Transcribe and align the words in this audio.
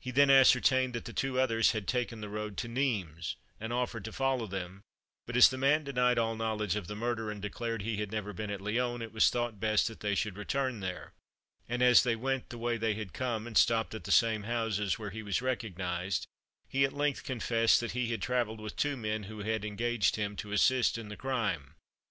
He 0.00 0.10
then 0.10 0.30
ascertained 0.30 0.94
that 0.94 1.04
the 1.04 1.12
two 1.12 1.38
others 1.38 1.72
had 1.72 1.86
taken 1.86 2.22
the 2.22 2.30
road 2.30 2.56
to 2.56 2.68
Nimes, 2.68 3.36
and 3.60 3.70
offered 3.70 4.02
to 4.06 4.12
follow 4.12 4.46
them; 4.46 4.80
but 5.26 5.36
as 5.36 5.50
the 5.50 5.58
man 5.58 5.84
denied 5.84 6.16
all 6.16 6.36
knowledge 6.36 6.74
of 6.74 6.86
the 6.86 6.96
murder, 6.96 7.30
and 7.30 7.42
declared 7.42 7.82
he 7.82 7.98
had 7.98 8.10
never 8.10 8.32
been 8.32 8.48
at 8.50 8.62
Lyons, 8.62 9.02
it 9.02 9.12
was 9.12 9.28
thought 9.28 9.60
best 9.60 9.86
that 9.88 10.00
they 10.00 10.14
should 10.14 10.38
return 10.38 10.80
there; 10.80 11.12
and 11.68 11.82
as 11.82 12.02
they 12.02 12.16
went 12.16 12.48
the 12.48 12.56
way 12.56 12.78
they 12.78 12.94
had 12.94 13.12
come, 13.12 13.46
and 13.46 13.58
stopped 13.58 13.94
at 13.94 14.04
the 14.04 14.10
same 14.10 14.44
houses, 14.44 14.98
where 14.98 15.10
he 15.10 15.22
was 15.22 15.42
recognised, 15.42 16.26
he 16.66 16.86
at 16.86 16.94
length 16.94 17.22
confessed 17.22 17.78
that 17.80 17.92
he 17.92 18.10
had 18.10 18.22
travelled 18.22 18.60
with 18.62 18.74
two 18.74 18.96
men 18.96 19.24
who 19.24 19.40
had 19.40 19.66
engaged 19.66 20.16
him 20.16 20.34
to 20.34 20.50
assist 20.50 20.96
in 20.96 21.10
the 21.10 21.14
crime. 21.16 21.74